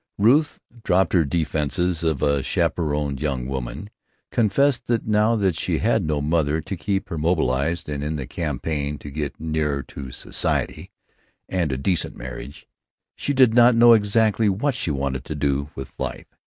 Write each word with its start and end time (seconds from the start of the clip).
Ruth 0.17 0.59
dropped 0.83 1.13
her 1.13 1.23
defenses 1.23 2.01
of 2.01 2.23
a 2.23 2.41
chaperoned 2.41 3.21
young 3.21 3.45
woman; 3.45 3.91
confessed 4.31 4.87
that 4.87 5.05
now 5.05 5.35
that 5.35 5.55
she 5.55 5.77
had 5.77 6.03
no 6.07 6.21
mother 6.23 6.59
to 6.59 6.75
keep 6.75 7.09
her 7.09 7.19
mobilized 7.19 7.87
and 7.87 8.03
in 8.03 8.15
the 8.15 8.25
campaign 8.25 8.97
to 8.97 9.11
get 9.11 9.39
nearer 9.39 9.83
to 9.83 10.11
"Society" 10.11 10.89
and 11.47 11.71
a 11.71 11.77
"decent 11.77 12.17
marriage," 12.17 12.67
she 13.15 13.31
did 13.31 13.53
not 13.53 13.75
know 13.75 13.93
exactly 13.93 14.49
what 14.49 14.73
she 14.73 14.89
wanted 14.89 15.23
to 15.25 15.35
do 15.35 15.69
with 15.75 15.93
life. 15.99 16.35